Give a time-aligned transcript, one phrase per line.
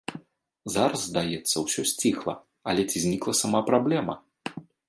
[0.75, 2.35] Зараз, здаецца, усё сціхла,
[2.73, 4.21] але ці знікла сама праблема?